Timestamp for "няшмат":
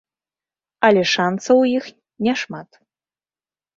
2.29-2.69